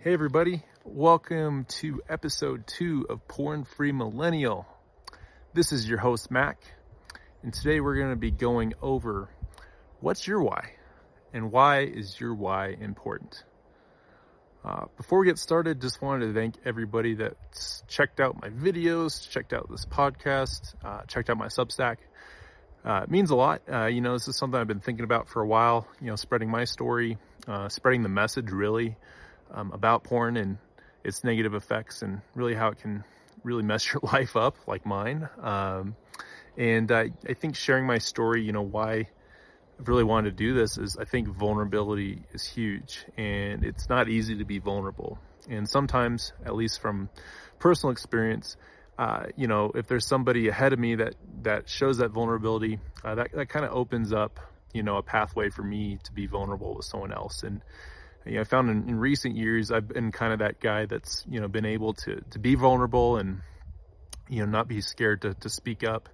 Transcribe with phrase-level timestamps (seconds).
[0.00, 4.66] Hey, everybody, welcome to episode two of Porn Free Millennial.
[5.52, 6.58] This is your host, Mac,
[7.42, 9.28] and today we're going to be going over
[10.00, 10.72] what's your why
[11.32, 13.44] and why is your why important.
[14.64, 19.28] Uh, before we get started, just wanted to thank everybody that's checked out my videos,
[19.28, 21.96] checked out this podcast, uh, checked out my Substack.
[22.84, 23.62] Uh, it means a lot.
[23.70, 26.16] Uh, you know, this is something I've been thinking about for a while, you know,
[26.16, 28.96] spreading my story, uh, spreading the message really
[29.52, 30.58] um, about porn and
[31.04, 33.04] its negative effects and really how it can
[33.44, 35.28] really mess your life up like mine.
[35.40, 35.96] Um,
[36.56, 39.08] and I, I think sharing my story, you know, why
[39.78, 44.08] I've really wanted to do this is I think vulnerability is huge and it's not
[44.08, 45.18] easy to be vulnerable.
[45.48, 47.08] And sometimes, at least from
[47.58, 48.56] personal experience,
[48.98, 53.14] uh, you know, if there's somebody ahead of me that, that shows that vulnerability, uh,
[53.14, 54.40] that, that kind of opens up,
[54.74, 57.44] you know, a pathway for me to be vulnerable with someone else.
[57.44, 57.62] And,
[58.26, 61.24] you know, I found in, in recent years, I've been kind of that guy that's,
[61.28, 63.40] you know, been able to, to be vulnerable and,
[64.28, 66.08] you know, not be scared to, to speak up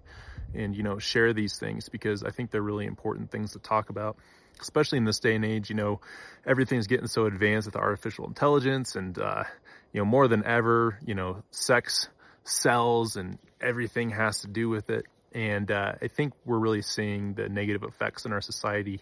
[0.55, 3.91] and, you know, share these things because I think they're really important things to talk
[3.91, 4.17] about,
[4.61, 6.01] especially in this day and age, you know,
[6.47, 9.45] everything's getting so advanced with artificial intelligence and, uh,
[9.93, 12.09] you know, more than ever, you know, sex
[12.45, 15.07] sells and everything has to do with it.
[15.33, 19.01] And, uh, I think we're really seeing the negative effects in our society.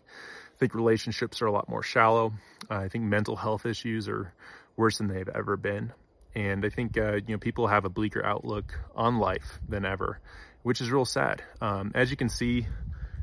[0.55, 2.33] I think relationships are a lot more shallow.
[2.71, 4.33] Uh, I think mental health issues are
[4.77, 5.93] worse than they've ever been.
[6.35, 10.19] And I think, uh, you know, people have a bleaker outlook on life than ever
[10.63, 11.43] which is real sad.
[11.61, 12.67] Um, as you can see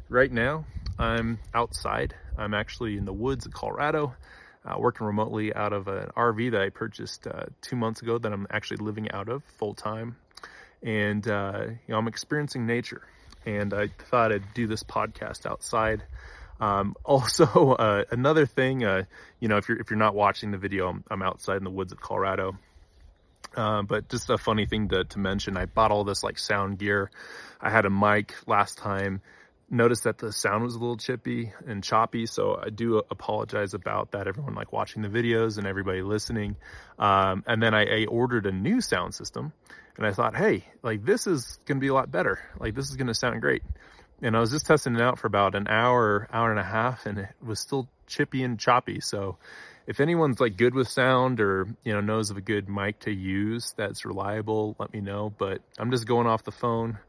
[0.10, 0.66] right now,
[0.98, 2.16] I'm outside.
[2.38, 4.14] I'm actually in the woods of Colorado,
[4.66, 8.32] uh, working remotely out of an RV that I purchased uh, two months ago that
[8.32, 10.18] I'm actually living out of full time.
[10.84, 13.02] And, uh, you know, I'm experiencing nature
[13.46, 16.04] and I thought I'd do this podcast outside.
[16.60, 19.04] Um, also, uh, another thing, uh,
[19.40, 21.70] you know, if you're, if you're not watching the video, I'm, I'm outside in the
[21.70, 22.58] woods of Colorado.
[23.56, 26.80] Uh, but just a funny thing to, to mention, I bought all this like sound
[26.80, 27.10] gear.
[27.60, 29.22] I had a mic last time.
[29.72, 34.12] Noticed that the sound was a little chippy and choppy, so I do apologize about
[34.12, 34.28] that.
[34.28, 36.56] Everyone like watching the videos and everybody listening.
[36.98, 39.54] Um, and then I, I ordered a new sound system,
[39.96, 42.40] and I thought, hey, like this is gonna be a lot better.
[42.60, 43.62] Like this is gonna sound great.
[44.24, 47.06] And I was just testing it out for about an hour, hour and a half,
[47.06, 49.02] and it was still chippy and choppy.
[49.02, 49.38] So
[49.90, 53.12] if anyone's like good with sound or you know knows of a good mic to
[53.12, 55.34] use that's reliable let me know.
[55.38, 57.00] But i'm just going off the phone.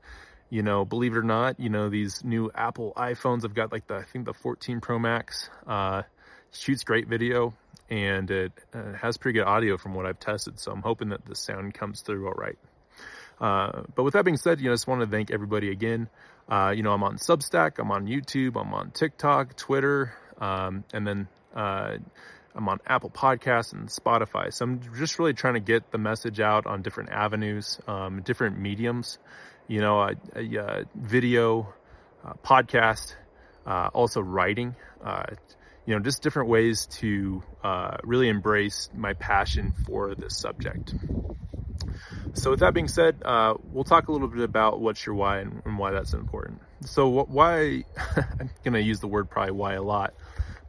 [0.48, 3.86] You know believe it or not you know these new apple iphones i've got like
[3.86, 6.02] the i think the 14 pro max uh
[6.50, 7.54] shoots great video
[7.88, 10.58] and it uh, has pretty good audio from what i've tested.
[10.58, 12.58] So i'm hoping that the sound comes through all right.
[13.40, 16.10] Uh, but with that being said, you know, I just want to thank everybody again.
[16.46, 21.06] Uh, you know, I'm on Substack, I'm on YouTube, I'm on TikTok, Twitter, um, and
[21.06, 21.96] then uh,
[22.54, 24.52] I'm on Apple Podcasts and Spotify.
[24.52, 28.58] So I'm just really trying to get the message out on different avenues, um, different
[28.58, 29.18] mediums,
[29.68, 31.72] you know, a video,
[32.24, 33.14] uh, podcast,
[33.66, 34.74] uh, also writing,
[35.04, 35.24] uh,
[35.86, 40.94] you know, just different ways to uh, really embrace my passion for this subject.
[42.34, 45.38] So with that being said, uh, we'll talk a little bit about what's your why
[45.38, 46.60] and, and why that's important.
[46.84, 47.84] So why,
[48.16, 50.14] I'm going to use the word probably why a lot.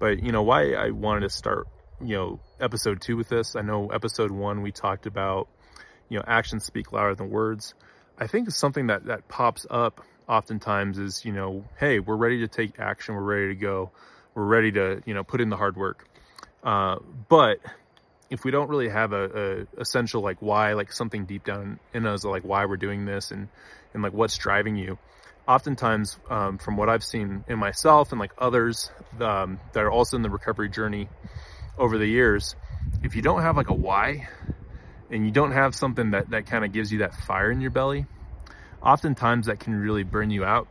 [0.02, 1.68] But you know why I wanted to start,
[2.04, 3.56] you know, episode two with this.
[3.56, 5.48] I know episode one we talked about,
[6.10, 7.76] you know, actions speak louder than words.
[8.18, 12.48] I think something that that pops up oftentimes is, you know, hey, we're ready to
[12.48, 13.92] take action, we're ready to go,
[14.34, 16.08] we're ready to, you know, put in the hard work.
[16.64, 16.96] Uh,
[17.30, 17.60] but
[18.32, 22.08] if we don't really have a, a, essential like why, like something deep down in
[22.08, 23.50] us, like why we're doing this and
[23.94, 24.98] and like what's driving you,
[25.48, 30.18] oftentimes, um, from what I've seen in myself and like others um, that are also
[30.18, 31.10] in the recovery journey
[31.78, 32.56] over the years,
[33.04, 34.28] if you don't have like a why
[35.10, 37.72] and you don't have something that, that kind of gives you that fire in your
[37.72, 38.06] belly,
[38.82, 40.68] oftentimes that can really burn you out.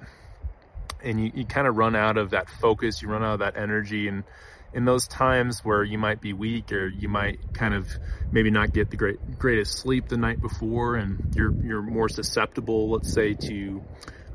[1.02, 3.56] And you, you kind of run out of that focus, you run out of that
[3.56, 4.08] energy.
[4.08, 4.24] And
[4.72, 7.88] in those times where you might be weak or you might kind of
[8.30, 12.90] maybe not get the great, greatest sleep the night before and you're, you're more susceptible,
[12.90, 13.82] let's say, to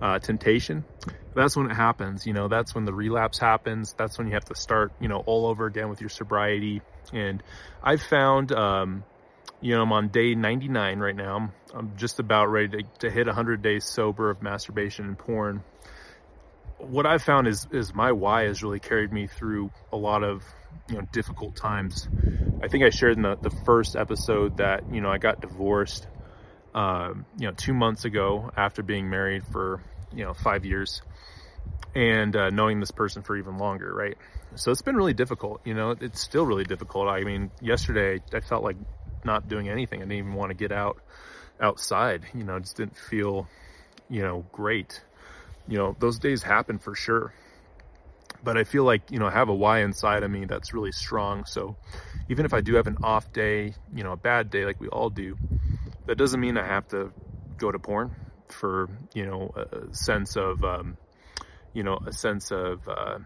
[0.01, 0.83] uh, temptation,
[1.35, 2.25] that's when it happens.
[2.25, 3.93] You know, that's when the relapse happens.
[3.97, 6.81] That's when you have to start, you know, all over again with your sobriety.
[7.13, 7.43] And
[7.83, 9.03] I've found, um,
[9.61, 11.51] you know, I'm on day 99 right now.
[11.73, 15.63] I'm, just about ready to, to hit 100 days sober of masturbation and porn.
[16.77, 20.43] What I've found is, is my why has really carried me through a lot of,
[20.89, 22.07] you know, difficult times.
[22.63, 26.07] I think I shared in the, the first episode that, you know, I got divorced
[26.75, 29.81] uh, you know, two months ago after being married for,
[30.13, 31.01] you know, five years
[31.95, 34.17] and uh, knowing this person for even longer, right?
[34.55, 37.07] So it's been really difficult, you know, it's still really difficult.
[37.07, 38.75] I mean, yesterday I felt like
[39.23, 40.01] not doing anything.
[40.01, 40.97] I didn't even want to get out
[41.61, 43.47] outside, you know, just didn't feel,
[44.09, 45.01] you know, great.
[45.69, 47.33] You know, those days happen for sure.
[48.43, 50.91] But I feel like, you know, I have a why inside of me that's really
[50.91, 51.45] strong.
[51.45, 51.77] So
[52.27, 54.89] even if I do have an off day, you know, a bad day like we
[54.89, 55.37] all do,
[56.07, 57.11] that doesn't mean I have to
[57.57, 58.15] go to porn
[58.49, 60.97] for, you know, a sense of, um,
[61.73, 63.17] you know, a sense of, uh,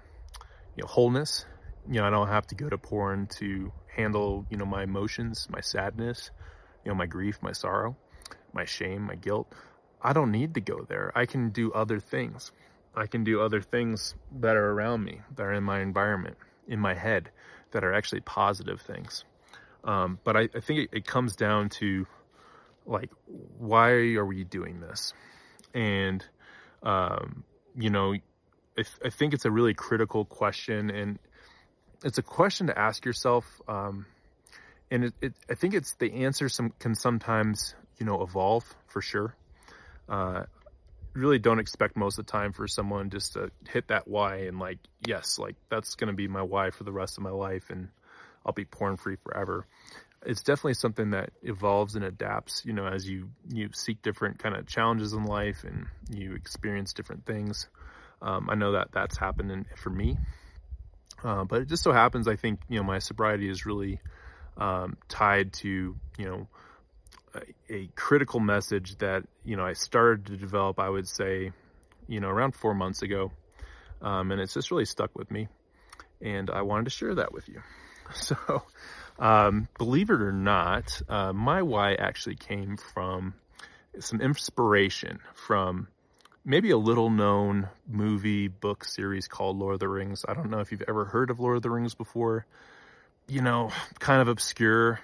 [0.76, 1.46] you know, wholeness.
[1.88, 5.48] You know, I don't have to go to porn to handle, you know, my emotions,
[5.50, 6.32] my sadness,
[6.86, 7.96] you know, my grief, my sorrow,
[8.54, 9.54] my shame, my guilt.
[10.02, 11.12] I don't need to go there.
[11.16, 12.52] I can do other things.
[12.96, 16.38] I can do other things that are around me, that are in my environment,
[16.68, 17.32] in my head,
[17.72, 19.26] that are actually positive things.
[19.84, 22.08] Um, but I, I think it, it comes down to
[22.90, 23.12] like,
[23.58, 25.14] why are we doing this?
[25.74, 26.26] And,
[26.84, 27.44] um,
[27.78, 28.20] you know, I,
[28.76, 31.20] th- I, think it's a really critical question and
[32.04, 33.46] it's a question to ask yourself.
[33.68, 34.06] Um,
[34.90, 39.02] and it, it, I think it's the answer some can sometimes, you know, evolve for
[39.02, 39.36] sure.
[40.08, 40.44] Uh,
[41.14, 44.58] really don't expect most of the time for someone just to hit that why and
[44.58, 47.70] like, yes, like that's going to be my why for the rest of my life
[47.70, 47.90] and
[48.46, 49.68] I'll be porn free forever
[50.26, 54.56] it's definitely something that evolves and adapts, you know, as you, you seek different kind
[54.56, 57.68] of challenges in life and you experience different things.
[58.22, 60.18] Um, I know that that's happened for me.
[61.24, 64.00] Uh, but it just so happens, I think, you know, my sobriety is really
[64.58, 66.48] um, tied to, you know,
[67.34, 71.52] a, a, critical message that, you know, I started to develop, I would say,
[72.08, 73.32] you know, around four months ago.
[74.02, 75.48] Um, and it's just really stuck with me.
[76.22, 77.62] And I wanted to share that with you.
[78.12, 78.36] So,
[79.20, 83.34] um, believe it or not, uh, my why actually came from
[84.00, 85.88] some inspiration from
[86.46, 90.24] maybe a little known movie book series called Lord of the Rings.
[90.28, 92.46] I don't know if you've ever heard of Lord of the Rings before.
[93.28, 95.00] You know, kind of obscure.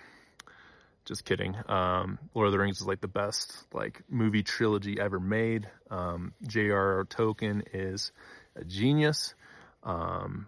[1.03, 1.56] Just kidding.
[1.67, 5.67] Um, Lord of the Rings is like the best like movie trilogy ever made.
[5.91, 7.06] Um, J.R.R.
[7.06, 8.12] Tolkien is
[8.56, 9.35] a genius.
[9.83, 10.47] Um,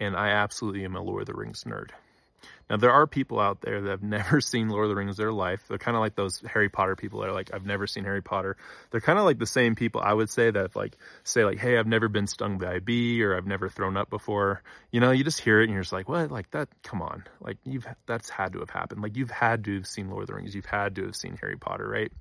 [0.00, 1.90] and I absolutely am a Lord of the Rings nerd.
[2.70, 5.24] Now, there are people out there that have never seen Lord of the Rings in
[5.24, 5.64] their life.
[5.68, 8.22] They're kind of like those Harry Potter people that are like, I've never seen Harry
[8.22, 8.56] Potter.
[8.90, 11.78] They're kind of like the same people I would say that like, say like, hey,
[11.78, 14.62] I've never been stung by a bee or I've never thrown up before.
[14.90, 16.30] You know, you just hear it and you're just like, what?
[16.30, 17.24] Like that, come on.
[17.40, 19.02] Like you've, that's had to have happened.
[19.02, 20.54] Like you've had to have seen Lord of the Rings.
[20.54, 22.12] You've had to have seen Harry Potter, right?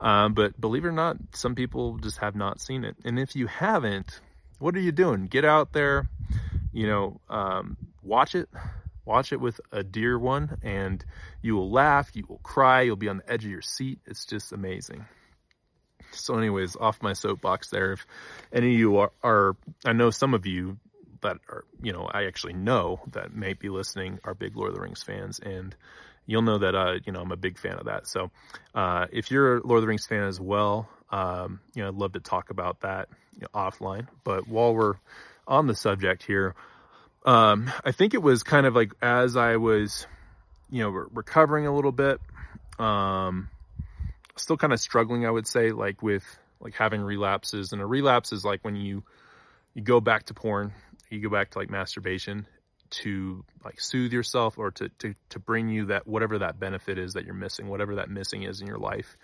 [0.00, 2.96] Um, but believe it or not, some people just have not seen it.
[3.04, 4.20] And if you haven't,
[4.58, 5.26] what are you doing?
[5.26, 6.08] Get out there,
[6.72, 8.48] you know, um, watch it
[9.08, 11.02] Watch it with a dear one and
[11.40, 14.00] you will laugh, you will cry, you'll be on the edge of your seat.
[14.04, 15.06] It's just amazing.
[16.12, 17.92] So anyways, off my soapbox there.
[17.92, 18.06] If
[18.52, 19.56] any of you are, are
[19.86, 20.76] I know some of you
[21.22, 24.74] that are, you know, I actually know that may be listening are big Lord of
[24.74, 25.74] the Rings fans and
[26.26, 28.06] you'll know that, uh, you know, I'm a big fan of that.
[28.06, 28.30] So,
[28.74, 31.94] uh, if you're a Lord of the Rings fan as well, um, you know, I'd
[31.94, 34.06] love to talk about that you know, offline.
[34.22, 34.96] But while we're
[35.46, 36.54] on the subject here,
[37.28, 40.06] um, I think it was kind of like as I was,
[40.70, 42.22] you know, re- recovering a little bit,
[42.78, 43.50] um,
[44.36, 46.24] still kind of struggling, I would say, like with
[46.58, 47.74] like having relapses.
[47.74, 49.04] And a relapse is like when you
[49.74, 50.72] you go back to porn,
[51.10, 52.46] you go back to like masturbation
[52.90, 57.12] to like soothe yourself or to to to bring you that whatever that benefit is
[57.12, 59.18] that you're missing, whatever that missing is in your life.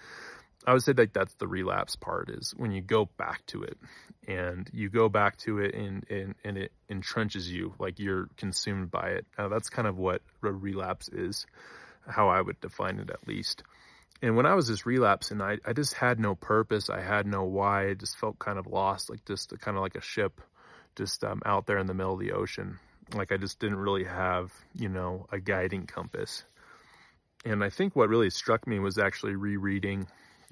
[0.67, 3.77] I would say that that's the relapse part is when you go back to it
[4.27, 8.91] and you go back to it and, and, and it entrenches you like you're consumed
[8.91, 9.27] by it.
[9.37, 11.47] Now that's kind of what a relapse is,
[12.07, 13.63] how I would define it at least.
[14.23, 16.89] And when I was just relapsing, I, I just had no purpose.
[16.89, 17.89] I had no why.
[17.89, 20.41] I just felt kind of lost, like just kind of like a ship
[20.97, 22.79] just um, out there in the middle of the ocean.
[23.13, 26.45] Like I just didn't really have, you know, a guiding compass.
[27.45, 30.07] And I think what really struck me was actually rereading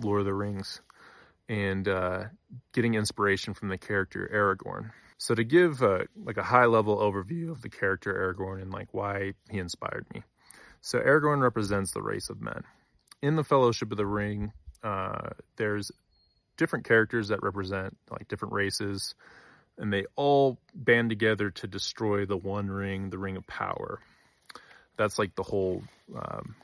[0.05, 0.81] Lord of the Rings
[1.49, 2.25] and uh,
[2.73, 4.91] getting inspiration from the character Aragorn.
[5.19, 8.89] So to give a, like a high level overview of the character Aragorn and like
[8.93, 10.23] why he inspired me.
[10.81, 12.65] So Aragorn represents the race of men.
[13.23, 15.93] In the Fellowship of the Ring, uh, there's
[16.57, 19.15] different characters that represent like different races,
[19.79, 24.01] and they all band together to destroy the One Ring, the Ring of Power.
[24.97, 25.83] That's like the whole
[26.17, 26.57] um,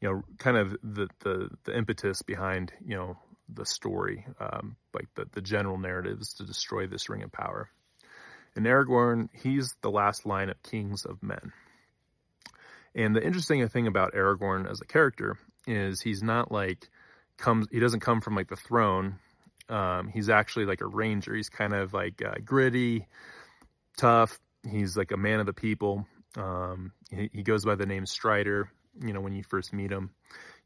[0.00, 3.18] you know, kind of the, the, the impetus behind, you know,
[3.52, 7.68] the story, um, like the, the general narrative is to destroy this ring of power.
[8.56, 11.52] And Aragorn, he's the last line of kings of men.
[12.94, 16.88] And the interesting thing about Aragorn as a character is he's not like
[17.36, 19.18] comes, he doesn't come from like the throne.
[19.68, 21.34] Um, he's actually like a ranger.
[21.34, 23.06] He's kind of like uh, gritty,
[23.96, 24.38] tough.
[24.68, 26.06] He's like a man of the people.
[26.36, 28.70] Um, he, he goes by the name Strider.
[28.98, 30.10] You know, when you first meet him,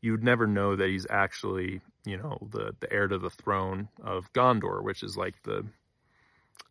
[0.00, 4.33] you'd never know that he's actually, you know, the the heir to the throne of
[4.33, 5.64] Gondor, which is like the,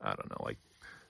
[0.01, 0.57] I don't know, like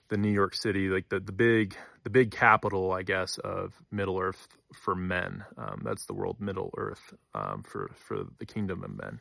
[0.08, 4.18] the New York City, like the the big the big capital, I guess, of Middle
[4.18, 5.44] Earth for men.
[5.56, 9.20] Um, that's the world Middle Earth um, for for the kingdom of men.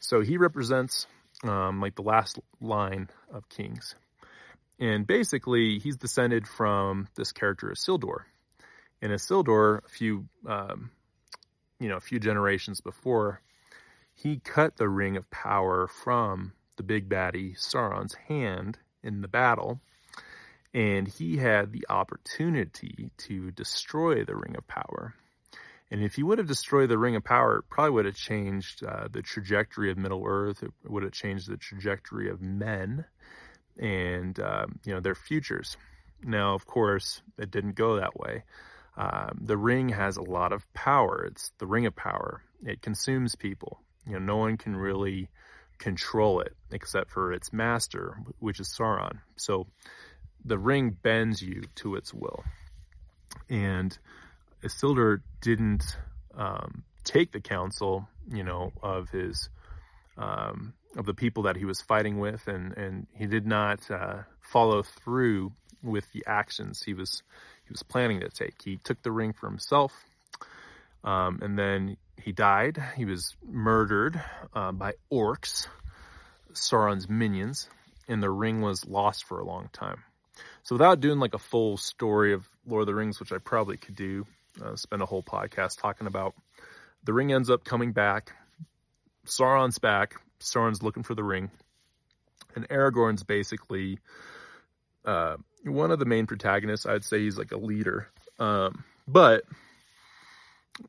[0.00, 1.06] So he represents
[1.44, 3.94] um, like the last line of kings.
[4.78, 8.24] And basically, he's descended from this character Isildur.
[9.02, 10.90] And Isildur, a few, um,
[11.78, 13.42] you know, a few generations before,
[14.14, 19.80] he cut the ring of power from the big baddie Sauron's hand in the battle.
[20.72, 25.14] And he had the opportunity to destroy the ring of power.
[25.92, 28.82] And if he would have destroyed the Ring of Power, it probably would have changed
[28.82, 30.62] uh, the trajectory of Middle Earth.
[30.62, 33.04] It would have changed the trajectory of men
[33.78, 35.76] and um, you know their futures.
[36.24, 38.44] Now, of course, it didn't go that way.
[38.96, 41.24] Um, the ring has a lot of power.
[41.24, 42.42] It's the ring of power.
[42.64, 43.80] It consumes people.
[44.06, 45.28] You know, no one can really
[45.78, 49.18] control it except for its master, which is Sauron.
[49.36, 49.66] So
[50.44, 52.44] the ring bends you to its will.
[53.48, 53.96] And
[54.62, 55.96] Isildur didn't
[56.36, 59.48] um, take the counsel, you know, of his
[60.16, 64.22] um, of the people that he was fighting with, and and he did not uh,
[64.40, 67.22] follow through with the actions he was
[67.64, 68.60] he was planning to take.
[68.62, 69.92] He took the ring for himself,
[71.04, 72.82] um, and then he died.
[72.96, 74.20] He was murdered
[74.54, 75.66] uh, by orcs,
[76.52, 77.68] Sauron's minions,
[78.08, 80.02] and the ring was lost for a long time.
[80.64, 83.76] So without doing like a full story of Lord of the Rings, which I probably
[83.76, 84.26] could do,
[84.62, 86.34] uh, spend a whole podcast talking about.
[87.04, 88.32] The ring ends up coming back.
[89.26, 90.14] Sauron's back.
[90.40, 91.50] Sauron's looking for the ring.
[92.54, 93.98] And Aragorn's basically
[95.04, 96.86] uh, one of the main protagonists.
[96.86, 98.08] I'd say he's like a leader.
[98.38, 99.44] Um, but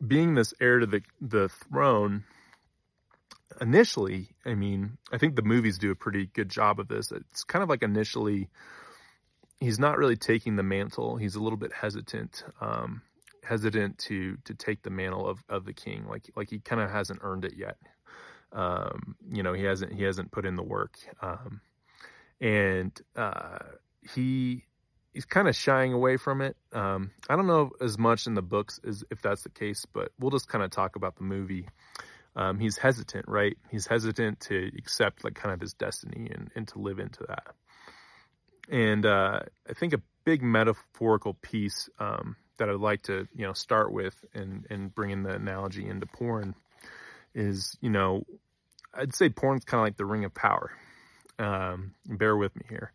[0.05, 2.23] being this heir to the, the throne,
[3.61, 7.11] initially, I mean, I think the movies do a pretty good job of this.
[7.11, 8.49] It's kind of like initially,
[9.59, 11.17] he's not really taking the mantle.
[11.17, 12.43] He's a little bit hesitant.
[12.61, 13.01] Um,
[13.43, 16.05] hesitant to to take the mantle of, of the king.
[16.07, 17.77] Like like he kind of hasn't earned it yet.
[18.51, 20.97] Um, you know, he hasn't he hasn't put in the work.
[21.21, 21.61] Um,
[22.39, 23.59] and uh,
[24.13, 24.63] he
[25.13, 26.55] he's kind of shying away from it.
[26.71, 30.11] Um, I don't know as much in the books as if that's the case, but
[30.19, 31.67] we'll just kind of talk about the movie.
[32.35, 33.55] Um, he's hesitant, right?
[33.69, 37.53] He's hesitant to accept like kind of his destiny and, and to live into that.
[38.69, 43.53] And uh, I think a big metaphorical piece um, that I'd like to, you know,
[43.53, 46.55] start with and, and bringing the analogy into porn
[47.35, 48.23] is, you know,
[48.95, 50.71] I'd say porn's kind of like the ring of power.
[51.37, 52.91] Um, bear with me here.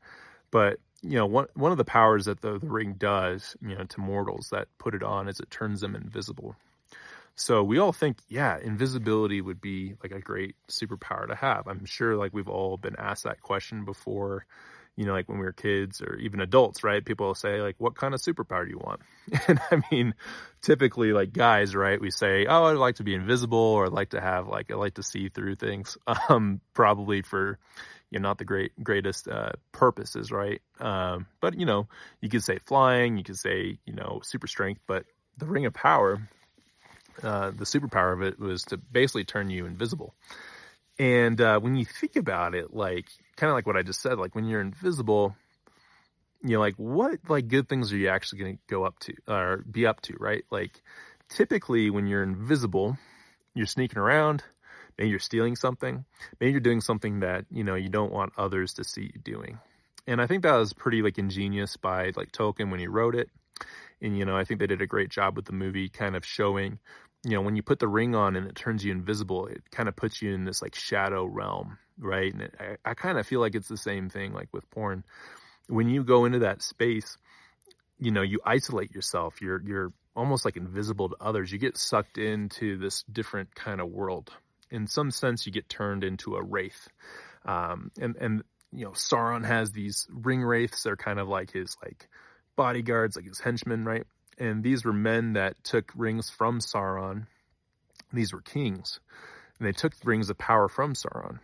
[0.50, 3.85] But, you know, one, one of the powers that the, the ring does, you know,
[3.85, 6.57] to mortals that put it on is it turns them invisible.
[7.37, 11.69] So we all think, yeah, invisibility would be like a great superpower to have.
[11.69, 14.45] I'm sure like we've all been asked that question before
[14.99, 17.05] you know, like when we were kids or even adults, right?
[17.05, 19.00] People will say like, what kind of superpower do you want?
[19.47, 20.12] And I mean,
[20.61, 22.00] typically like guys, right?
[22.00, 24.75] We say, oh, I'd like to be invisible or I'd like to have like, I
[24.75, 25.97] like to see through things.
[26.28, 27.61] Um, probably for,
[28.11, 30.61] you know, not the great, greatest, uh, purposes, right?
[30.81, 31.88] Um, but you know,
[32.21, 35.05] you could say flying, you could say, you know, super strength, but
[35.37, 36.29] the ring of power,
[37.23, 40.15] uh, the superpower of it was to basically turn you invisible.
[40.99, 44.19] And uh, when you think about it, like kind of like what I just said,
[44.19, 45.37] like when you're invisible,
[46.43, 49.65] you're like, what like good things are you actually going to go up to or
[49.71, 50.45] be up to, right?
[50.50, 50.81] Like
[51.29, 52.99] typically when you're invisible,
[53.55, 54.43] you're sneaking around,
[54.99, 56.05] maybe you're stealing something,
[56.40, 59.59] maybe you're doing something that, you know, you don't want others to see you doing.
[60.07, 63.31] And I think that was pretty like ingenious by like Tolkien when he wrote it.
[64.00, 66.25] And, you know, I think they did a great job with the movie kind of
[66.25, 66.78] showing
[67.25, 69.88] you know, when you put the ring on and it turns you invisible, it kind
[69.88, 72.33] of puts you in this like shadow realm, right?
[72.33, 75.05] And it, I, I kind of feel like it's the same thing like with porn.
[75.67, 77.19] When you go into that space,
[77.99, 79.43] you know, you isolate yourself.
[79.43, 81.50] You're you're almost like invisible to others.
[81.50, 84.33] You get sucked into this different kind of world.
[84.71, 86.89] In some sense, you get turned into a wraith.
[87.45, 90.83] Um, and and you know, Sauron has these ring wraiths.
[90.83, 92.09] They're kind of like his like
[92.57, 94.05] bodyguards, like his henchmen, right?
[94.39, 97.27] And these were men that took rings from Sauron.
[98.13, 99.01] These were kings.
[99.59, 101.41] And they took rings of power from Sauron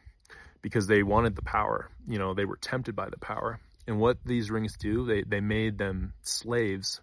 [0.63, 1.91] because they wanted the power.
[2.07, 3.59] You know, they were tempted by the power.
[3.87, 7.01] And what these rings do, they, they made them slaves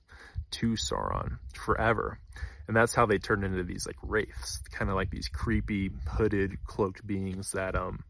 [0.51, 2.19] to Sauron forever.
[2.71, 6.63] And that's how they turned into these like wraiths, kind of like these creepy, hooded,
[6.63, 8.05] cloaked beings that, um,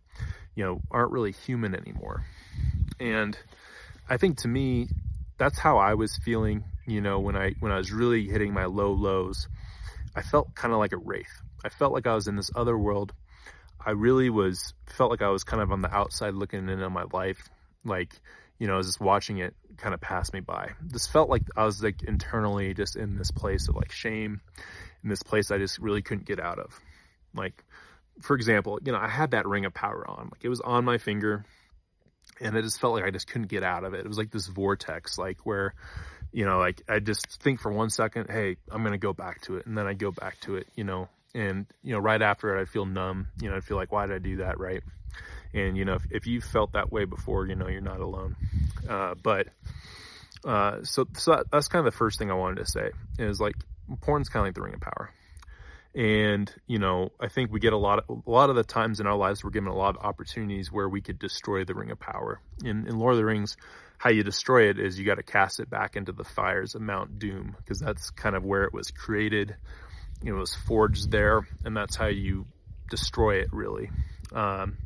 [0.54, 2.28] you know, aren't really human anymore.
[3.00, 3.36] And
[4.08, 4.88] I think to me,
[5.40, 8.66] that's how I was feeling, you know, when I, when I was really hitting my
[8.66, 9.48] low lows,
[10.16, 11.42] I felt kind of like a wraith.
[11.66, 13.14] I felt like I was in this other world.
[13.84, 16.94] I really was, felt like I was kind of on the outside looking in on
[16.94, 17.50] my life.
[17.84, 18.14] Like,
[18.62, 20.74] you know, I was just watching it kind of pass me by.
[20.84, 24.40] This felt like I was like internally just in this place of like shame,
[25.04, 26.80] in this place I just really couldn't get out of.
[27.34, 27.66] Like,
[28.22, 30.86] for example, you know, I had that ring of power on, like it was on
[30.86, 31.44] my finger
[32.40, 34.02] and it just felt like I just couldn't get out of it.
[34.02, 35.74] It was like this vortex, like where,
[36.32, 39.42] you know, like I just think for one second, hey, I'm going to go back
[39.46, 39.66] to it.
[39.66, 42.62] And then I go back to it, you know, and, you know, right after it,
[42.62, 44.60] I feel numb, you know, I feel like, why did I do that?
[44.60, 44.84] Right.
[45.54, 48.36] And, you know, if, if you felt that way before, you know, you're not alone.
[48.88, 49.48] Uh, but,
[50.46, 53.56] uh, so, so that's kind of the first thing I wanted to say is like,
[54.02, 55.12] porn's kind of like the ring of power.
[55.94, 59.02] And, you know, I think we get a lot of, a lot of the times
[59.02, 61.92] in our lives, we're given a lot of opportunities where we could destroy the ring
[61.92, 62.40] of power.
[62.64, 63.58] In, in Lord of the Rings,
[63.98, 66.82] how you destroy it is you got to cast it back into the fires of
[66.82, 69.58] Mount Doom, because that's kind of where it was created.
[70.24, 72.46] It was forged there, and that's how you
[72.90, 73.90] destroy it, really.
[74.34, 74.78] Um,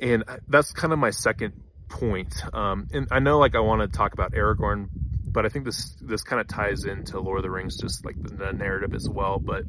[0.00, 1.52] and that's kind of my second
[1.88, 2.34] point.
[2.54, 4.88] Um, and I know, like, I want to talk about Aragorn
[5.32, 8.20] but I think this this kind of ties into Lord of the Rings, just like
[8.22, 9.38] the, the narrative as well.
[9.38, 9.64] But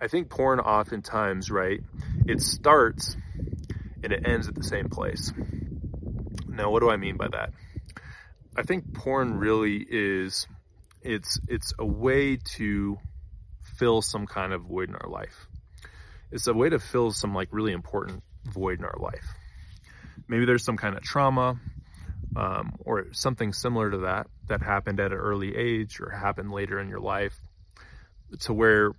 [0.00, 1.80] I think porn oftentimes, right,
[2.26, 3.16] it starts
[4.02, 5.32] and it ends at the same place.
[6.46, 7.52] Now, what do I mean by that?
[8.56, 10.46] I think porn really is
[11.02, 12.98] it's it's a way to
[13.80, 15.48] fill some kind of void in our life.
[16.30, 19.26] It's a way to fill some like really important void in our life.
[20.28, 21.58] Maybe there's some kind of trauma
[22.36, 26.78] um, or something similar to that that happened at an early age or happened later
[26.78, 27.40] in your life
[28.40, 28.92] to where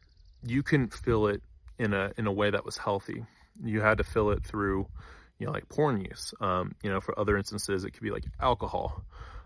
[0.44, 1.44] you couldn't fill it
[1.78, 3.24] in a in a way that was healthy.
[3.64, 4.88] You had to fill it through,
[5.38, 6.34] you know, like porn use.
[6.42, 9.04] Um, you know, for other instances, it could be like alcohol.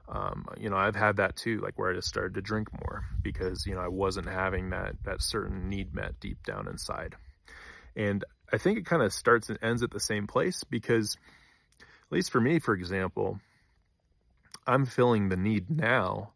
[0.08, 3.06] Um, you know, I've had that too, like where I just started to drink more
[3.22, 7.16] because, you know, I wasn't having that, that certain need met deep down inside.
[7.96, 11.18] And I think it kind of starts and ends at the same place because,
[11.80, 13.40] at least for me, for example,
[14.68, 16.34] I'm feeling the need now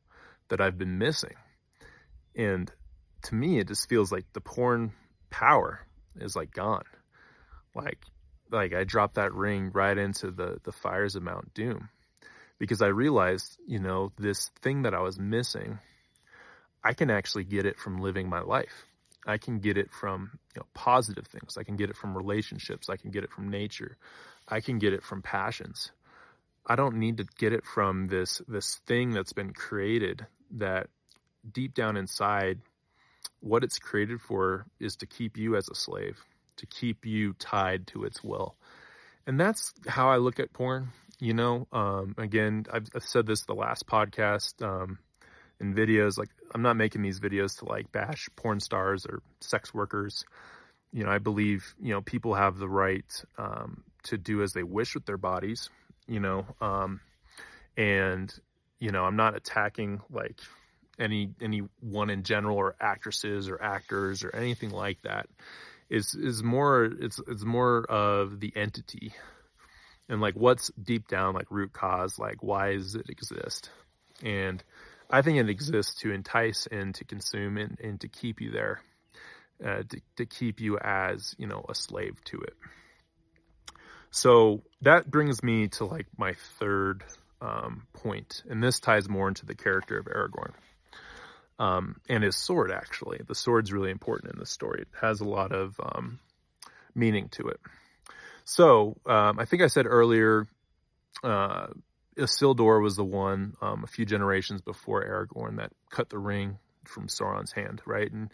[0.49, 1.35] that I've been missing.
[2.35, 2.71] And
[3.23, 4.93] to me, it just feels like the porn
[5.29, 5.85] power
[6.19, 6.85] is like gone.
[7.75, 7.99] Like,
[8.51, 11.89] like I dropped that ring right into the, the fires of Mount Doom
[12.59, 15.79] because I realized, you know, this thing that I was missing,
[16.83, 18.85] I can actually get it from living my life.
[19.25, 21.57] I can get it from you know, positive things.
[21.57, 22.89] I can get it from relationships.
[22.89, 23.97] I can get it from nature.
[24.47, 25.91] I can get it from passions.
[26.65, 30.87] I don't need to get it from this this thing that's been created that
[31.51, 32.59] deep down inside
[33.39, 36.19] what it's created for is to keep you as a slave,
[36.57, 38.55] to keep you tied to its will.
[39.25, 40.89] And that's how I look at porn.
[41.19, 44.99] You know, um, again, I've, I've, said this the last podcast um,
[45.59, 46.17] in videos.
[46.17, 50.23] Like, I'm not making these videos to like bash porn stars or sex workers.
[50.93, 53.05] You know, I believe you know people have the right
[53.37, 55.69] um, to do as they wish with their bodies
[56.09, 56.99] you know, um,
[57.77, 58.33] and,
[58.79, 60.39] you know, I'm not attacking like
[60.97, 65.27] any, any one in general or actresses or actors or anything like that
[65.89, 69.13] is, is more, it's, it's more of the entity
[70.09, 73.69] and like what's deep down, like root cause, like why does it exist?
[74.23, 74.61] And
[75.09, 78.81] I think it exists to entice and to consume and, and to keep you there,
[79.63, 82.53] uh, to, to keep you as, you know, a slave to it.
[84.11, 87.03] So that brings me to like my third
[87.41, 90.53] um, point, and this ties more into the character of Aragorn
[91.59, 92.71] um, and his sword.
[92.71, 94.81] Actually, the sword's really important in this story.
[94.81, 96.19] It has a lot of um,
[96.95, 97.59] meaning to it.
[98.49, 100.47] So um, I think I said earlier,
[101.23, 101.67] uh,
[102.17, 107.09] Isildur was the one um, a few generations before Aragorn that cut the ring from
[107.09, 108.31] Sauron's hand, right, and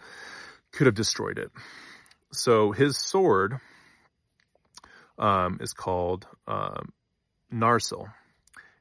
[0.71, 1.51] could have destroyed it.
[2.31, 3.59] So his sword
[5.19, 6.93] um, is called um,
[7.53, 8.07] Narsil.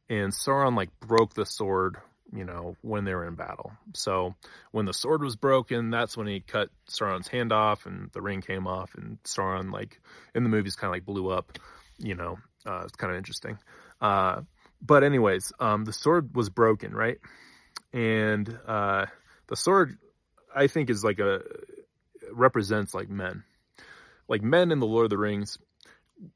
[0.09, 1.97] And Sauron like broke the sword,
[2.35, 3.73] you know, when they were in battle.
[3.95, 4.35] So
[4.73, 8.41] when the sword was broken, that's when he cut Sauron's hand off and the ring
[8.41, 10.01] came off and Sauron like
[10.35, 11.59] in the movies kind of like blew up,
[11.99, 13.59] you know, uh, it's kind of interesting.
[14.01, 14.43] Uh,
[14.83, 17.19] but anyways, um, the sword was broken, right?
[17.93, 19.07] And uh,
[19.47, 19.97] the sword,
[20.55, 21.43] I think, is like a
[22.33, 23.45] represents like men,
[24.29, 25.59] like men in the Lord of the Rings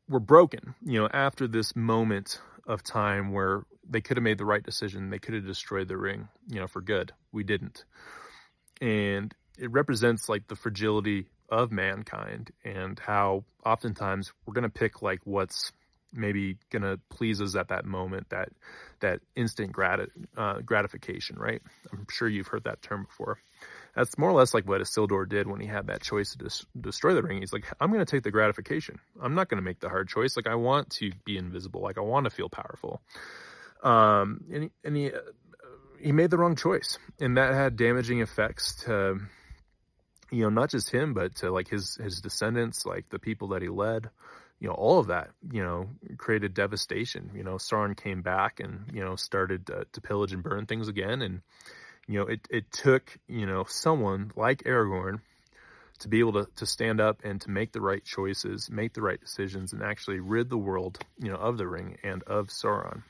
[0.08, 4.44] were broken, you know, after this moment of time where they could have made the
[4.44, 5.10] right decision.
[5.10, 7.12] They could have destroyed the ring, you know, for good.
[7.32, 7.84] We didn't.
[8.80, 15.02] And it represents like the fragility of mankind and how oftentimes we're going to pick
[15.02, 15.72] like what's
[16.12, 18.48] maybe going to please us at that moment, that
[19.00, 21.60] that instant grat- uh, gratification, right?
[21.92, 23.38] I'm sure you've heard that term before.
[23.94, 27.14] That's more or less like what Isildur did when he had that choice to destroy
[27.14, 27.40] the ring.
[27.40, 29.00] He's like, I'm going to take the gratification.
[29.20, 30.36] I'm not going to make the hard choice.
[30.36, 31.82] Like, I want to be invisible.
[31.82, 33.00] Like, I want to feel powerful.
[33.82, 35.10] Um, and he, and he,
[36.00, 39.18] he made the wrong choice, and that had damaging effects to,
[40.30, 43.62] you know, not just him, but to like his his descendants, like the people that
[43.62, 44.10] he led
[44.60, 47.30] you know, all of that, you know, created devastation.
[47.34, 51.22] You know, Sauron came back and, you know, started to pillage and burn things again.
[51.22, 51.42] And,
[52.06, 55.20] you know, it, it took, you know, someone like Aragorn
[56.00, 59.02] to be able to, to stand up and to make the right choices, make the
[59.02, 63.02] right decisions, and actually rid the world, you know, of the ring and of Sauron.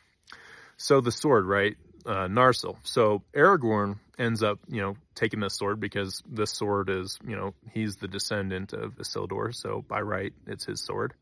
[0.78, 1.76] So the sword, right?
[2.06, 2.76] Uh, Narsil.
[2.84, 7.52] So Aragorn ends up, you know, taking this sword because this sword is, you know,
[7.72, 11.12] he's the descendant of Isildur, so by right, it's his sword.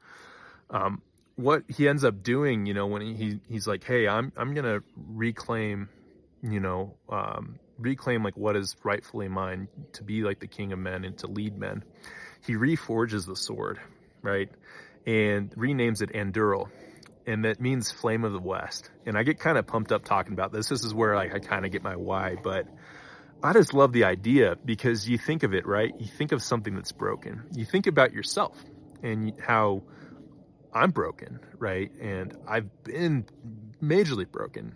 [0.71, 1.03] Um,
[1.35, 4.55] what he ends up doing, you know, when he, he he's like, hey, I'm I'm
[4.55, 5.89] gonna reclaim,
[6.43, 10.79] you know, um, reclaim like what is rightfully mine to be like the king of
[10.79, 11.85] men and to lead men.
[12.47, 13.81] He reforges the sword,
[14.23, 14.51] right,
[15.07, 16.69] and renames it Andúril,
[17.27, 18.91] and that means flame of the west.
[19.05, 20.69] And I get kind of pumped up talking about this.
[20.69, 22.67] This is where like I kind of get my why, but
[23.43, 25.93] I just love the idea because you think of it, right?
[25.99, 27.43] You think of something that's broken.
[27.55, 28.57] You think about yourself
[29.03, 29.83] and how
[30.73, 31.91] I'm broken, right?
[32.01, 33.27] And I've been
[33.83, 34.75] majorly broken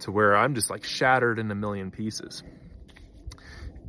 [0.00, 2.42] to where I'm just like shattered in a million pieces.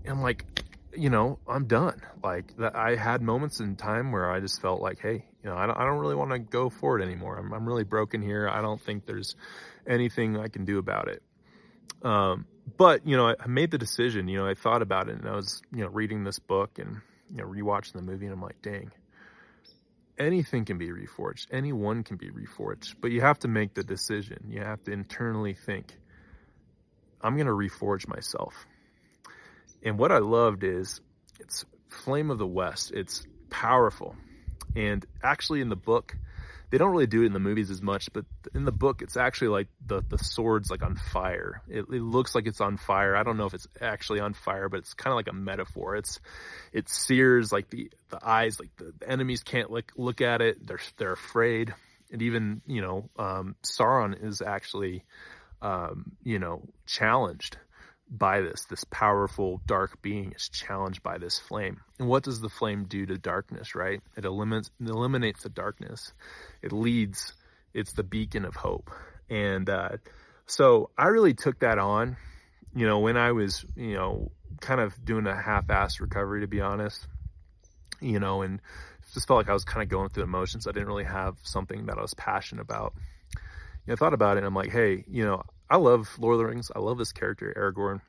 [0.05, 0.45] And like,
[0.93, 2.01] you know, I'm done.
[2.23, 5.65] Like I had moments in time where I just felt like, hey, you know, I
[5.65, 7.37] don't, I don't really want to go for it anymore.
[7.37, 8.49] I'm, I'm really broken here.
[8.49, 9.37] I don't think there's
[9.87, 11.23] anything I can do about it.
[12.03, 14.27] Um, but you know, I, I made the decision.
[14.27, 16.97] You know, I thought about it, and I was you know reading this book and
[17.31, 18.91] you know rewatching the movie, and I'm like, dang,
[20.19, 21.47] anything can be reforged.
[21.49, 24.47] Anyone can be reforged, but you have to make the decision.
[24.49, 25.97] You have to internally think,
[27.21, 28.53] I'm going to reforge myself.
[29.81, 30.99] And what I loved is
[31.39, 32.91] it's Flame of the West.
[32.91, 34.17] It's powerful.
[34.77, 36.15] And actually in the book,
[36.69, 39.17] they don't really do it in the movies as much, but in the book, it's
[39.17, 41.61] actually like the, the sword's like on fire.
[41.67, 43.15] It, it looks like it's on fire.
[43.15, 45.95] I don't know if it's actually on fire, but it's kind of like a metaphor.
[45.95, 46.19] It's,
[46.73, 50.65] it sears like the, the eyes, like the, the enemies can't look, look at it.
[50.65, 51.73] They're, they're afraid.
[52.11, 55.05] And even, you know, um, Sauron is actually,
[55.61, 57.57] um, you know, challenged
[58.09, 58.65] by this.
[58.65, 61.81] This powerful dark being is challenged by this flame.
[61.99, 64.01] And what does the flame do to darkness, right?
[64.15, 66.13] It eliminates, it eliminates the darkness.
[66.61, 67.33] It leads,
[67.73, 68.89] it's the beacon of hope.
[69.29, 69.97] And uh,
[70.45, 72.17] so I really took that on,
[72.73, 76.61] you know, when I was, you know, kind of doing a half-assed recovery, to be
[76.61, 77.05] honest,
[77.99, 78.61] you know, and
[79.13, 80.67] just felt like I was kind of going through the motions.
[80.67, 82.93] I didn't really have something that I was passionate about.
[83.85, 86.39] Know, I thought about it and I'm like, hey, you know, I love Lord of
[86.39, 86.71] the Rings.
[86.75, 88.01] I love this character, Aragorn.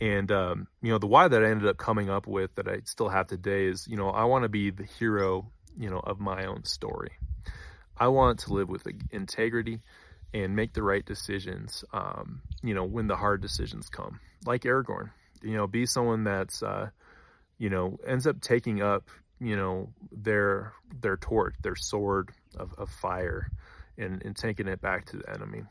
[0.00, 2.80] And, um, you know, the why that I ended up coming up with that I
[2.84, 6.20] still have today is, you know, I want to be the hero, you know, of
[6.20, 7.12] my own story.
[7.96, 9.80] I want to live with integrity
[10.34, 14.20] and make the right decisions, um, you know, when the hard decisions come.
[14.44, 15.10] Like Aragorn,
[15.42, 16.90] you know, be someone that's, uh,
[17.58, 19.08] you know, ends up taking up,
[19.40, 23.50] you know, their their torch, their sword of, of fire
[23.96, 25.62] and, and taking it back to the enemy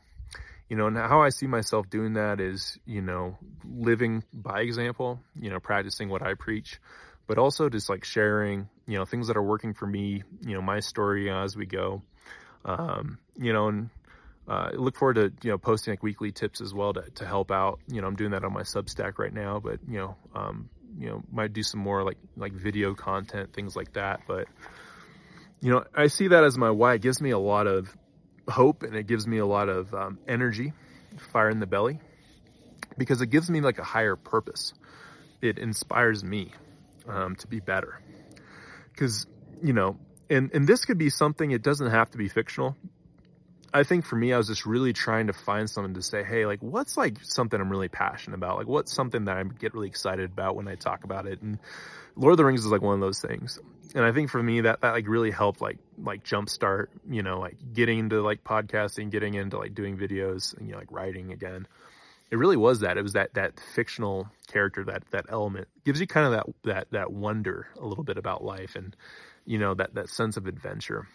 [0.68, 5.20] you know, and how I see myself doing that is, you know, living by example,
[5.38, 6.80] you know, practicing what I preach,
[7.26, 10.62] but also just like sharing, you know, things that are working for me, you know,
[10.62, 12.02] my story as we go,
[12.64, 13.90] um, you know, and
[14.48, 17.50] uh, look forward to, you know, posting like weekly tips as well to, to help
[17.50, 17.80] out.
[17.88, 21.08] You know, I'm doing that on my Substack right now, but, you know, um, you
[21.08, 24.20] know, might do some more like, like video content, things like that.
[24.26, 24.48] But,
[25.60, 26.94] you know, I see that as my why.
[26.94, 27.96] It gives me a lot of
[28.48, 30.72] hope and it gives me a lot of um, energy,
[31.32, 31.98] fire in the belly,
[32.98, 34.72] because it gives me like a higher purpose.
[35.42, 36.52] It inspires me
[37.08, 38.00] um, to be better.
[38.92, 39.26] Because,
[39.62, 39.98] you know,
[40.30, 42.76] and, and this could be something, it doesn't have to be fictional.
[43.74, 46.46] I think for me, I was just really trying to find something to say, hey,
[46.46, 48.56] like, what's like something I'm really passionate about?
[48.56, 51.42] Like, what's something that I get really excited about when I talk about it?
[51.42, 51.58] And
[52.14, 53.58] Lord of the Rings is like one of those things.
[53.94, 57.38] And I think for me that, that like really helped like, like jumpstart, you know,
[57.38, 61.32] like getting into like podcasting, getting into like doing videos and, you know, like writing
[61.32, 61.66] again.
[62.30, 62.98] It really was that.
[62.98, 66.90] It was that, that fictional character, that, that element gives you kind of that, that,
[66.90, 68.96] that wonder a little bit about life and,
[69.44, 71.06] you know, that, that sense of adventure.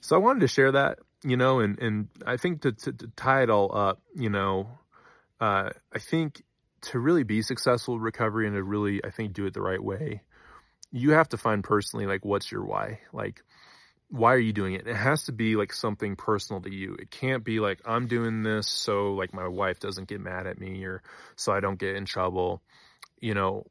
[0.00, 3.08] So I wanted to share that, you know, and, and I think to, to, to
[3.16, 4.68] tie it all up, you know,
[5.40, 6.42] uh, I think
[6.82, 10.22] to really be successful recovery and to really, I think, do it the right way,
[10.92, 13.00] you have to find personally like what's your why.
[13.12, 13.42] Like,
[14.08, 14.86] why are you doing it?
[14.86, 16.94] It has to be like something personal to you.
[16.94, 20.60] It can't be like I'm doing this so like my wife doesn't get mad at
[20.60, 21.02] me or
[21.34, 22.62] so I don't get in trouble.
[23.20, 23.66] You know,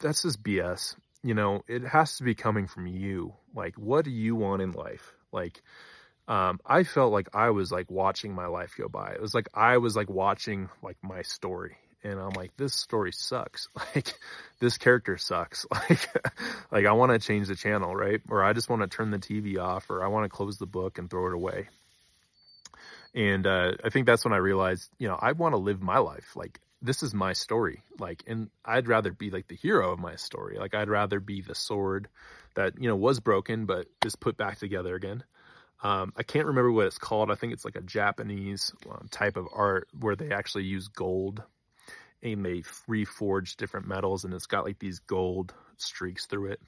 [0.00, 0.94] that's just BS.
[1.22, 3.34] You know, it has to be coming from you.
[3.54, 5.14] Like, what do you want in life?
[5.32, 5.60] Like,
[6.28, 9.12] um, I felt like I was like watching my life go by.
[9.12, 13.12] It was like I was like watching like my story and I'm like, this story
[13.12, 13.68] sucks.
[13.94, 14.14] Like,
[14.60, 15.66] this character sucks.
[15.72, 16.08] Like,
[16.70, 18.20] like I want to change the channel, right?
[18.28, 20.66] Or I just want to turn the TV off, or I want to close the
[20.66, 21.68] book and throw it away.
[23.14, 25.98] And uh, I think that's when I realized, you know, I want to live my
[25.98, 26.36] life.
[26.36, 27.82] Like, this is my story.
[27.98, 30.58] Like, and I'd rather be like the hero of my story.
[30.58, 32.08] Like, I'd rather be the sword
[32.54, 35.22] that you know was broken but is put back together again.
[35.82, 37.30] Um, I can't remember what it's called.
[37.30, 41.42] I think it's like a Japanese um, type of art where they actually use gold
[42.22, 46.60] and they reforge different metals and it's got like these gold streaks through it.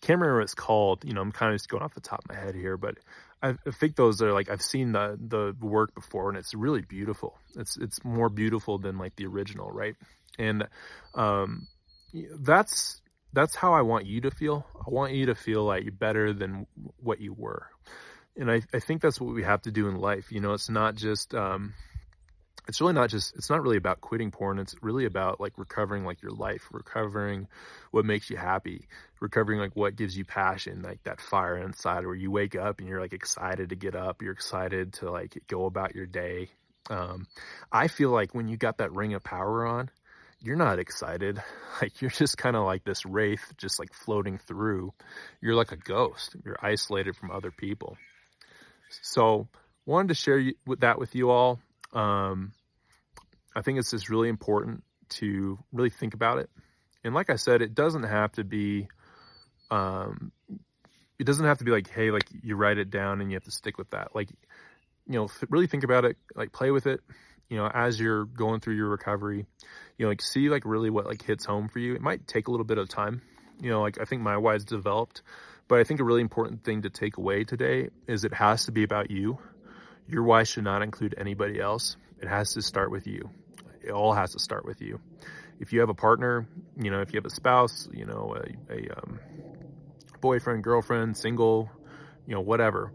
[0.00, 1.04] Can't remember what it's called.
[1.04, 2.98] You know, I'm kind of just going off the top of my head here, but
[3.42, 6.82] I, I think those are like I've seen the the work before and it's really
[6.82, 7.38] beautiful.
[7.56, 9.96] It's it's more beautiful than like the original, right?
[10.38, 10.66] And
[11.14, 11.66] um,
[12.38, 13.00] that's
[13.32, 14.64] that's how I want you to feel.
[14.74, 16.66] I want you to feel like you're better than
[17.02, 17.66] what you were.
[18.36, 20.32] And I, I think that's what we have to do in life.
[20.32, 21.74] You know, it's not just um,
[22.66, 26.04] it's really not just it's not really about quitting porn it's really about like recovering
[26.04, 27.46] like your life recovering
[27.90, 28.86] what makes you happy
[29.20, 32.88] recovering like what gives you passion like that fire inside where you wake up and
[32.88, 36.48] you're like excited to get up you're excited to like go about your day.
[36.90, 37.26] Um,
[37.72, 39.90] i feel like when you got that ring of power on
[40.44, 41.42] you're not excited.
[41.82, 44.92] Like you're just kind of like this wraith just like floating through.
[45.40, 46.36] You're like a ghost.
[46.44, 47.98] You're isolated from other people.
[49.02, 49.48] So
[49.84, 51.58] wanted to share that with you all
[51.94, 52.52] um,
[53.54, 56.50] I think it's just really important to really think about it.
[57.04, 58.88] And like I said, it doesn't have to be,
[59.70, 60.32] um,
[61.18, 63.44] it doesn't have to be like, hey, like you write it down and you have
[63.44, 64.14] to stick with that.
[64.14, 64.30] Like,
[65.06, 67.00] you know, really think about it, like play with it,
[67.48, 69.46] you know, as you're going through your recovery,
[69.98, 71.94] you know, like see like really what like hits home for you.
[71.94, 73.22] It might take a little bit of time.
[73.60, 75.22] You know, like I think my why's developed,
[75.68, 78.72] but I think a really important thing to take away today is it has to
[78.72, 79.38] be about you.
[80.08, 81.96] Your why should not include anybody else.
[82.20, 83.30] It has to start with you.
[83.82, 85.00] It all has to start with you.
[85.60, 88.72] If you have a partner, you know, if you have a spouse, you know, a,
[88.72, 89.20] a um,
[90.20, 91.70] boyfriend, girlfriend, single,
[92.26, 92.92] you know, whatever.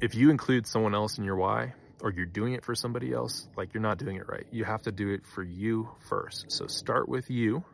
[0.00, 3.46] If you include someone else in your why, or you're doing it for somebody else,
[3.56, 4.46] like you're not doing it right.
[4.50, 6.46] You have to do it for you first.
[6.50, 7.64] So start with you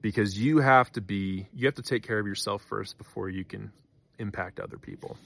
[0.00, 3.44] because you have to be, you have to take care of yourself first before you
[3.44, 3.72] can
[4.18, 5.16] impact other people.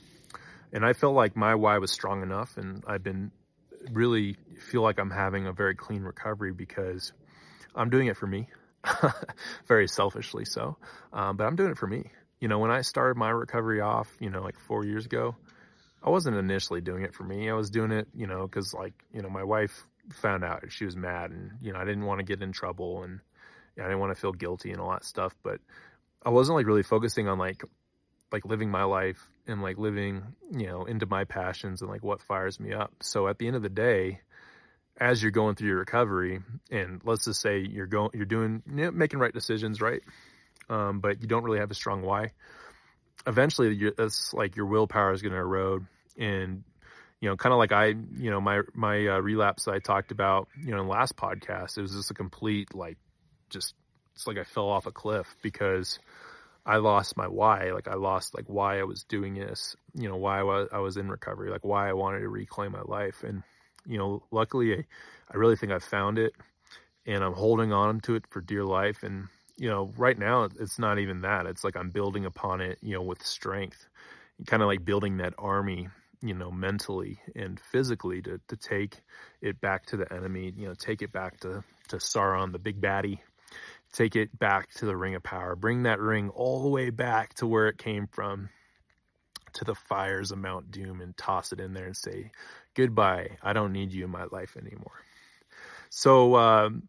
[0.72, 3.30] And I felt like my why was strong enough and I've been
[3.90, 7.12] really feel like I'm having a very clean recovery because
[7.74, 8.48] I'm doing it for me,
[9.66, 10.76] very selfishly so,
[11.12, 12.10] um, but I'm doing it for me.
[12.40, 15.36] You know, when I started my recovery off, you know, like four years ago,
[16.02, 17.48] I wasn't initially doing it for me.
[17.48, 20.84] I was doing it, you know, because like, you know, my wife found out she
[20.84, 23.20] was mad and, you know, I didn't want to get in trouble and
[23.78, 25.34] I didn't want to feel guilty and all that stuff.
[25.42, 25.60] But
[26.24, 27.62] I wasn't like really focusing on like
[28.32, 32.22] like living my life and like living, you know, into my passions and like what
[32.22, 32.92] fires me up.
[33.00, 34.20] So at the end of the day,
[34.96, 38.84] as you're going through your recovery, and let's just say you're going, you're doing, you
[38.84, 40.02] know, making right decisions, right?
[40.68, 42.32] Um, but you don't really have a strong why.
[43.26, 45.86] Eventually, it's like your willpower is going to erode,
[46.18, 46.64] and
[47.20, 50.48] you know, kind of like I, you know, my my uh, relapse I talked about,
[50.58, 52.98] you know, in the last podcast, it was just a complete like,
[53.48, 53.74] just
[54.14, 56.00] it's like I fell off a cliff because
[56.64, 57.72] I lost my why.
[57.72, 60.78] Like I lost like why I was doing this, you know, why I was, I
[60.78, 63.24] was in recovery, like why I wanted to reclaim my life.
[63.24, 63.42] And,
[63.86, 64.84] you know, luckily I,
[65.30, 66.32] I really think I've found it
[67.04, 69.02] and I'm holding on to it for dear life.
[69.02, 71.46] And, you know, right now it's not even that.
[71.46, 73.88] It's like I'm building upon it, you know, with strength,
[74.46, 75.88] kind of like building that army,
[76.22, 79.00] you know, mentally and physically to, to take
[79.40, 82.80] it back to the enemy, you know, take it back to, to Sauron, the big
[82.80, 83.18] baddie,
[83.92, 87.34] take it back to the ring of power, bring that ring all the way back
[87.34, 88.48] to where it came from,
[89.54, 92.30] to the fires of Mount Doom, and toss it in there and say,
[92.74, 95.04] Goodbye, I don't need you in my life anymore.
[95.90, 96.88] So, um,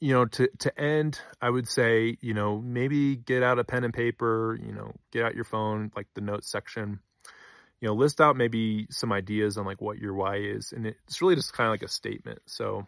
[0.00, 3.84] you know, to, to end, I would say, you know, maybe get out a pen
[3.84, 7.00] and paper, you know, get out your phone, like the notes section,
[7.80, 10.72] you know, list out maybe some ideas on like what your why is.
[10.72, 12.40] And it's really just kind of like a statement.
[12.44, 12.86] So,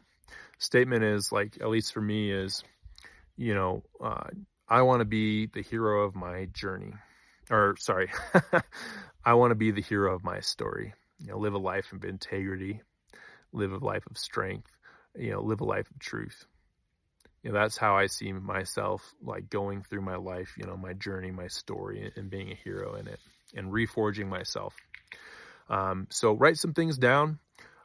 [0.59, 2.62] statement is like, at least for me, is
[3.37, 4.29] you know, uh,
[4.68, 6.94] I want to be the hero of my journey.
[7.51, 8.11] Or, sorry,
[9.25, 10.94] I want to be the hero of my story.
[11.20, 12.83] You know, live a life of integrity,
[13.53, 14.70] live a life of strength,
[15.16, 16.44] you know, live a life of truth.
[17.42, 20.94] you know, that's how I see myself like going through my life, you know, my
[20.94, 23.20] journey, my story and being a hero in it
[23.55, 24.75] and reforging myself.
[25.68, 27.38] Um, so write some things down,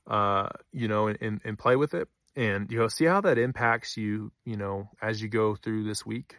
[0.07, 3.97] uh, you know, and, and play with it and, you know, see how that impacts
[3.97, 6.35] you, you know, as you go through this week,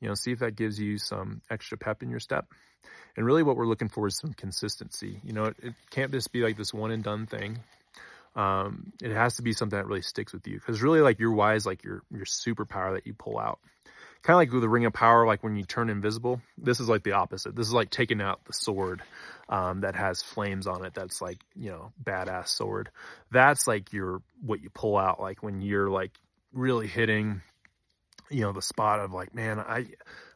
[0.00, 2.46] you know, see if that gives you some extra pep in your step.
[3.16, 5.20] And really what we're looking for is some consistency.
[5.24, 7.58] You know, it, it can't just be like this one and done thing.
[8.36, 11.32] Um, it has to be something that really sticks with you because really like your
[11.32, 13.58] why is like your, your superpower that you pull out
[14.22, 16.88] kind of like with the ring of power, like when you turn invisible, this is
[16.88, 17.56] like the opposite.
[17.56, 19.02] This is like taking out the sword,
[19.48, 20.94] um, that has flames on it.
[20.94, 22.90] That's like, you know, badass sword.
[23.30, 26.12] That's like your, what you pull out, like when you're like
[26.52, 27.40] really hitting,
[28.30, 29.86] you know, the spot of like, man, I,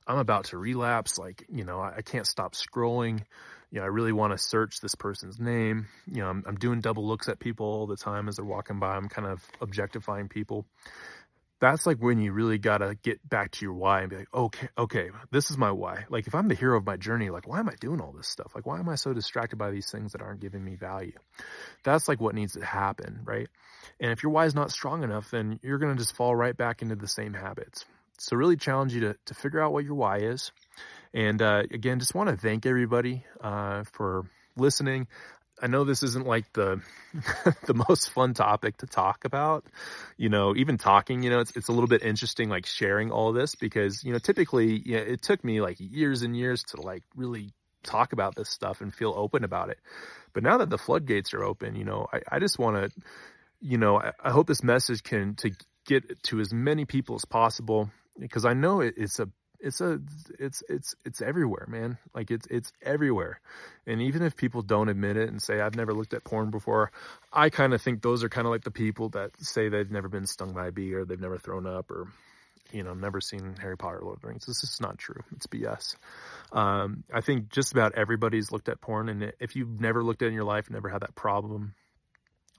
[0.07, 1.19] I'm about to relapse.
[1.19, 3.23] Like, you know, I, I can't stop scrolling.
[3.71, 5.89] You know, I really want to search this person's name.
[6.11, 8.79] You know, I'm, I'm doing double looks at people all the time as they're walking
[8.79, 8.95] by.
[8.95, 10.65] I'm kind of objectifying people
[11.61, 14.35] that's like when you really got to get back to your why and be like,
[14.35, 16.05] okay, okay, this is my why.
[16.11, 18.29] Like if I'm the hero of my journey, like why am I doing all this
[18.29, 18.53] stuff?
[18.55, 21.17] Like why am I so distracted by these things that aren't giving me value?
[21.85, 23.49] That's like what needs to happen, right?
[24.01, 26.57] And if your why is not strong enough, then you're going to just fall right
[26.57, 27.85] back into the same habits.
[28.19, 30.53] So really challenge you to, to figure out what your why is.
[31.13, 34.25] And uh, again, just want to thank everybody uh, for
[34.57, 35.07] listening.
[35.63, 36.81] I know this isn't like the
[37.67, 39.65] the most fun topic to talk about.
[40.17, 43.33] You know, even talking, you know, it's it's a little bit interesting like sharing all
[43.33, 46.81] this because, you know, typically you know, it took me like years and years to
[46.81, 49.79] like really talk about this stuff and feel open about it.
[50.33, 53.03] But now that the floodgates are open, you know, I, I just want to,
[53.61, 55.51] you know, I, I hope this message can to
[55.87, 59.29] get to as many people as possible because I know it, it's a
[59.65, 60.01] it's a
[60.39, 61.99] it's it's it's everywhere man.
[62.15, 63.41] Like it's it's everywhere.
[63.87, 66.91] And even if people don't admit it and say i've never looked at porn before
[67.33, 70.09] i kind of think those are kind of like the people that say they've never
[70.09, 72.09] been stung by a bee or they've never thrown up or
[72.73, 74.47] you know never seen harry potter or lord of the rings.
[74.47, 75.23] This is not true.
[75.37, 75.97] It's bs
[76.53, 80.27] um, i think just about everybody's looked at porn and if you've never looked at
[80.27, 81.75] it in your life never had that problem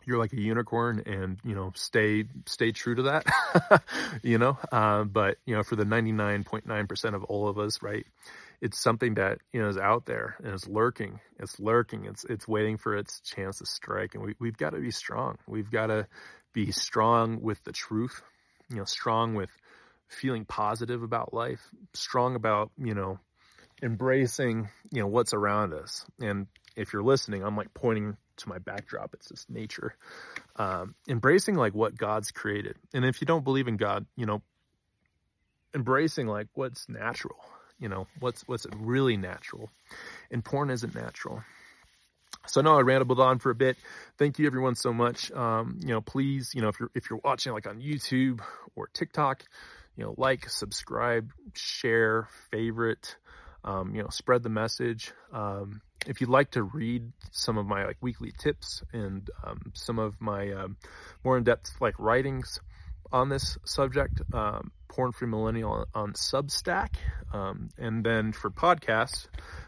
[0.06, 3.82] you're like a unicorn and you know stay stay true to that
[4.24, 4.58] you know?
[4.72, 8.06] Uh, but you know for the 99.9 percent of all of us right
[8.62, 12.48] it's something that you know is out there and it's lurking it's lurking it's it's
[12.48, 14.16] waiting for its chance to strike.
[14.16, 15.38] And we, we've got to be strong.
[15.48, 16.08] We've got to
[16.54, 18.22] be strong with the truth
[18.70, 19.50] you know strong with
[20.08, 21.62] feeling positive about life
[21.94, 23.20] strong about you know
[23.84, 26.06] embracing you know what's around us.
[26.22, 29.14] And if you're listening i'm like pointing to my backdrop.
[29.14, 29.96] It's just nature.
[30.56, 32.76] Um, embracing like what God's created.
[32.94, 34.42] And if you don't believe in God, you know,
[35.74, 37.38] embracing like what's natural,
[37.80, 39.70] you know, what's, what's really natural
[40.32, 41.44] and porn isn't natural.
[42.48, 43.76] So now I rambled on for a bit.
[44.18, 45.32] Thank you everyone so much.
[45.32, 48.40] Um, you know, please, you know, if you're, if you're watching like on YouTube
[48.76, 49.44] or TikTok,
[49.98, 53.16] you know, like, subscribe, share, favorite,
[53.64, 55.14] um, you know, spread the message.
[55.32, 60.00] Um, if you'd like to read some of my like weekly tips and um, some
[60.00, 60.78] of my um,
[61.24, 62.60] more in-depth like writings
[63.12, 66.96] on this subject, um, Porn Free Millennial on, on Substack.
[67.34, 69.28] Um, and then for podcasts,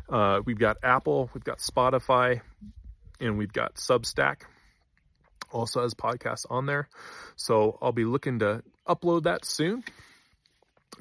[0.10, 2.41] uh, we've got Apple, we've got Spotify,
[3.19, 4.41] and we've got Substack
[5.52, 6.89] also has podcasts on there.
[7.36, 9.84] So I'll be looking to upload that soon.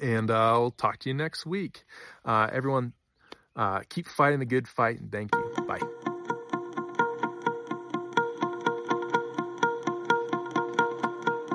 [0.01, 1.83] And I'll talk to you next week.
[2.23, 2.93] Uh, everyone,
[3.57, 5.65] uh, keep fighting the good fight, and thank you.
[5.65, 6.06] Bye.